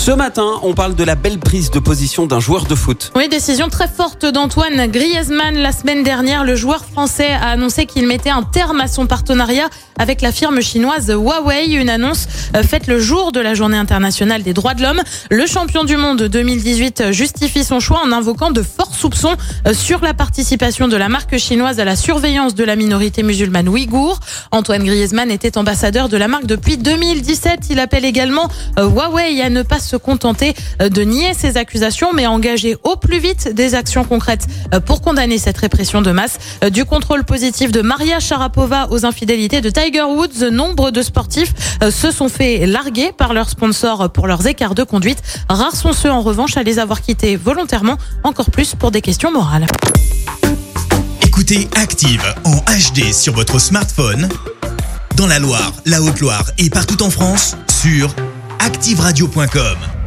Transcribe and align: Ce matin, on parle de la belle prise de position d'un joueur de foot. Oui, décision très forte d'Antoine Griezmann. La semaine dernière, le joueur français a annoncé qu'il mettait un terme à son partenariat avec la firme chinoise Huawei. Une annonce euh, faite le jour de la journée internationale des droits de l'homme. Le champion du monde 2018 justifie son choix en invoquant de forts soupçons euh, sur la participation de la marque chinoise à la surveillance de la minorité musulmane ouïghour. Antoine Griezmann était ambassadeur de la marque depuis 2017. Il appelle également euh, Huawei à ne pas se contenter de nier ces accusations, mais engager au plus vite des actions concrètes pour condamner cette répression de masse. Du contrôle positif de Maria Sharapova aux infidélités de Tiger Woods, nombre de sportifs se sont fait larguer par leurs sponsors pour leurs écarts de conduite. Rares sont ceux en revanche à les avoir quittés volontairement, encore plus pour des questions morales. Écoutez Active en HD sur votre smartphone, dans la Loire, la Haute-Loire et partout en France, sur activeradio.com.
Ce 0.00 0.12
matin, 0.12 0.52
on 0.62 0.72
parle 0.72 0.94
de 0.94 1.04
la 1.04 1.14
belle 1.14 1.38
prise 1.38 1.70
de 1.70 1.78
position 1.78 2.24
d'un 2.24 2.40
joueur 2.40 2.64
de 2.64 2.74
foot. 2.74 3.12
Oui, 3.16 3.28
décision 3.28 3.68
très 3.68 3.86
forte 3.86 4.24
d'Antoine 4.24 4.86
Griezmann. 4.86 5.58
La 5.58 5.72
semaine 5.72 6.02
dernière, 6.02 6.42
le 6.42 6.56
joueur 6.56 6.86
français 6.86 7.30
a 7.30 7.50
annoncé 7.50 7.84
qu'il 7.84 8.06
mettait 8.06 8.30
un 8.30 8.42
terme 8.42 8.80
à 8.80 8.88
son 8.88 9.06
partenariat 9.06 9.68
avec 9.98 10.22
la 10.22 10.32
firme 10.32 10.62
chinoise 10.62 11.10
Huawei. 11.10 11.74
Une 11.74 11.90
annonce 11.90 12.26
euh, 12.56 12.62
faite 12.62 12.86
le 12.86 12.98
jour 12.98 13.30
de 13.30 13.40
la 13.40 13.52
journée 13.52 13.76
internationale 13.76 14.42
des 14.42 14.54
droits 14.54 14.72
de 14.72 14.80
l'homme. 14.80 15.02
Le 15.30 15.46
champion 15.46 15.84
du 15.84 15.98
monde 15.98 16.22
2018 16.22 17.12
justifie 17.12 17.62
son 17.62 17.78
choix 17.78 18.00
en 18.02 18.10
invoquant 18.10 18.50
de 18.50 18.62
forts 18.62 18.94
soupçons 18.94 19.36
euh, 19.68 19.74
sur 19.74 20.00
la 20.00 20.14
participation 20.14 20.88
de 20.88 20.96
la 20.96 21.10
marque 21.10 21.36
chinoise 21.36 21.78
à 21.78 21.84
la 21.84 21.94
surveillance 21.94 22.54
de 22.54 22.64
la 22.64 22.74
minorité 22.74 23.22
musulmane 23.22 23.68
ouïghour. 23.68 24.18
Antoine 24.50 24.82
Griezmann 24.82 25.30
était 25.30 25.58
ambassadeur 25.58 26.08
de 26.08 26.16
la 26.16 26.26
marque 26.26 26.46
depuis 26.46 26.78
2017. 26.78 27.66
Il 27.68 27.78
appelle 27.78 28.06
également 28.06 28.48
euh, 28.78 28.88
Huawei 28.88 29.42
à 29.42 29.50
ne 29.50 29.60
pas 29.60 29.78
se 29.78 29.89
contenter 29.96 30.54
de 30.78 31.02
nier 31.02 31.32
ces 31.34 31.56
accusations, 31.56 32.12
mais 32.14 32.26
engager 32.26 32.76
au 32.84 32.96
plus 32.96 33.18
vite 33.18 33.54
des 33.54 33.74
actions 33.74 34.04
concrètes 34.04 34.46
pour 34.86 35.00
condamner 35.02 35.38
cette 35.38 35.58
répression 35.58 36.02
de 36.02 36.10
masse. 36.10 36.38
Du 36.70 36.84
contrôle 36.84 37.24
positif 37.24 37.72
de 37.72 37.82
Maria 37.82 38.20
Sharapova 38.20 38.88
aux 38.90 39.04
infidélités 39.04 39.60
de 39.60 39.70
Tiger 39.70 40.02
Woods, 40.02 40.50
nombre 40.50 40.90
de 40.90 41.02
sportifs 41.02 41.54
se 41.90 42.10
sont 42.10 42.28
fait 42.28 42.66
larguer 42.66 43.12
par 43.16 43.34
leurs 43.34 43.50
sponsors 43.50 44.10
pour 44.10 44.26
leurs 44.26 44.46
écarts 44.46 44.74
de 44.74 44.82
conduite. 44.82 45.22
Rares 45.48 45.76
sont 45.76 45.92
ceux 45.92 46.10
en 46.10 46.20
revanche 46.20 46.56
à 46.56 46.62
les 46.62 46.78
avoir 46.78 47.00
quittés 47.00 47.36
volontairement, 47.36 47.96
encore 48.24 48.50
plus 48.50 48.74
pour 48.74 48.90
des 48.90 49.00
questions 49.00 49.32
morales. 49.32 49.66
Écoutez 51.22 51.68
Active 51.76 52.22
en 52.44 52.56
HD 52.56 53.12
sur 53.12 53.34
votre 53.34 53.58
smartphone, 53.58 54.28
dans 55.16 55.26
la 55.26 55.38
Loire, 55.38 55.72
la 55.86 56.02
Haute-Loire 56.02 56.44
et 56.58 56.70
partout 56.70 57.02
en 57.02 57.10
France, 57.10 57.56
sur 57.82 58.14
activeradio.com. 58.60 59.99